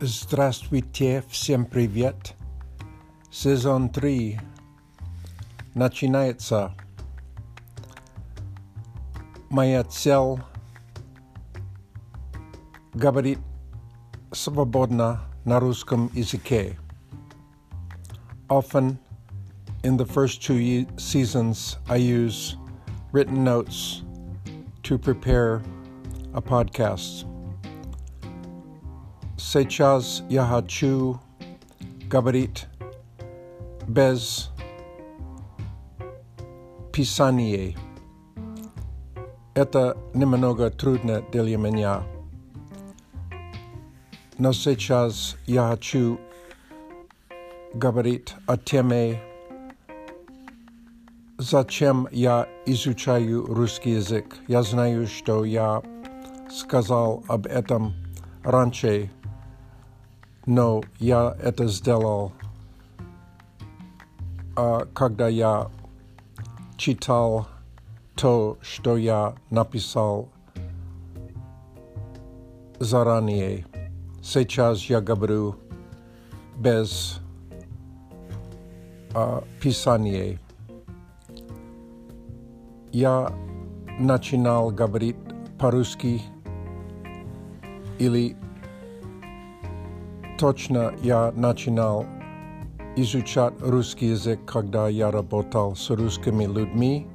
[0.00, 2.34] Здравствуйте, всем привет.
[3.30, 4.40] Сезон 3
[5.74, 6.74] начинается.
[9.50, 10.42] Моя цель
[12.94, 13.38] говорить
[14.32, 16.78] свободно на русском языке.
[18.48, 18.98] Often
[19.82, 22.56] in the first two ye- seasons, I use
[23.12, 24.02] written notes
[24.82, 25.62] to prepare
[26.34, 27.24] a podcast.
[29.49, 31.21] Сейчас я хочу
[32.09, 32.65] говорить
[33.87, 34.49] без
[36.91, 37.77] писания.
[39.53, 42.03] Это немного трудно для меня.
[44.37, 46.19] Но сейчас я хочу
[47.73, 49.21] говорить о теме
[51.37, 55.81] «Зачем я изучаю русский язык?» Я знаю, что я
[56.51, 57.93] сказал об этом
[58.43, 59.09] раньше,
[60.47, 62.31] но я это сделал,
[64.55, 65.69] а, когда я
[66.77, 67.47] читал
[68.15, 70.29] то, что я написал
[72.79, 73.65] заранее.
[74.23, 75.57] Сейчас я говорю
[76.55, 77.19] без
[79.13, 80.39] а, писания.
[82.93, 83.33] Я
[83.99, 85.17] начинал говорить
[85.59, 86.21] по-русски
[87.99, 88.37] или
[90.37, 92.05] точно я начинал
[92.95, 97.07] изучать русский язык, когда я работал с русскими людьми,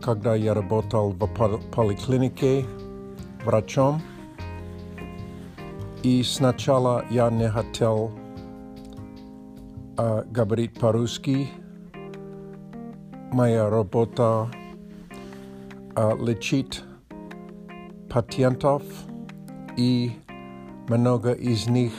[0.00, 2.64] когда я работал в пол- поликлинике
[3.44, 4.02] врачом.
[6.02, 8.10] И сначала я не хотел
[9.96, 11.48] а, говорить по-русски.
[13.30, 14.50] Моя работа
[15.94, 16.82] а, лечить
[18.10, 18.82] пациентов,
[19.76, 20.12] и
[20.88, 21.92] много из них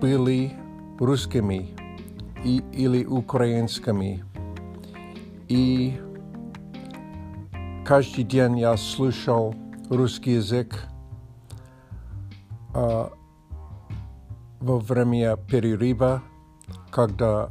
[0.00, 0.52] были
[0.98, 1.74] рускими
[2.44, 4.24] и, или украинскими.
[5.48, 6.00] И
[7.84, 9.54] каждый день я слушал
[9.88, 10.86] русский язык
[12.74, 13.12] а,
[14.60, 16.22] во время перерыва,
[16.90, 17.50] когда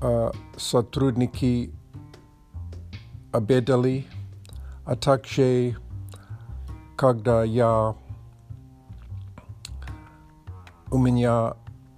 [0.00, 1.72] а, сотрудники
[3.32, 4.06] обедали,
[4.84, 5.76] а также
[6.96, 7.96] когда я
[10.90, 11.54] у меня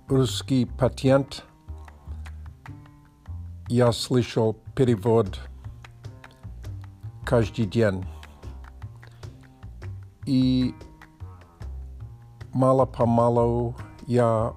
[0.08, 1.44] русский пациент,
[3.68, 5.40] я слышал перевод
[7.24, 8.04] каждый день.
[10.24, 10.74] И
[12.52, 13.74] мало-помалу
[14.06, 14.54] я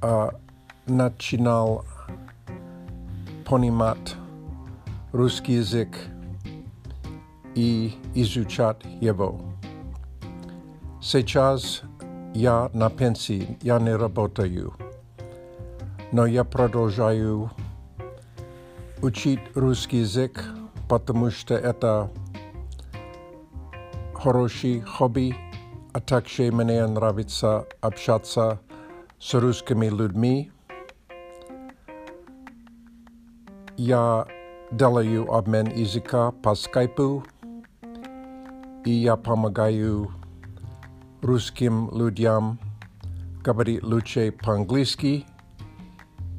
[0.00, 0.34] а,
[0.86, 1.84] начинал
[3.44, 4.14] понимать
[5.12, 5.96] русский язык
[7.54, 9.40] и изучать его.
[11.00, 11.82] Сейчас
[12.34, 14.74] я на пенсии, я не работаю,
[16.12, 17.50] но я продолжаю
[19.02, 20.44] учить русский язык,
[20.88, 22.10] потому что это
[24.14, 25.34] хороший хобби,
[25.92, 28.60] а также мне нравится общаться
[29.18, 30.50] с русскими людьми.
[33.76, 34.26] Я
[34.72, 37.24] делаю обмен языка по скайпу,
[38.84, 40.10] и я помогаю
[41.21, 42.59] русским людям
[43.43, 45.25] говорить лучше по-английски,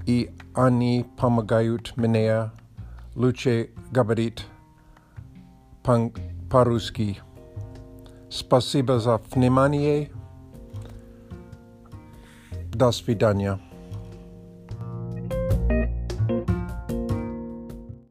[0.06, 2.50] и они помогают мне
[3.15, 4.47] лучше говорить
[5.82, 6.12] по-
[6.50, 7.20] по-русски.
[8.31, 10.10] Спасибо за внимание.
[12.72, 13.60] До свидания.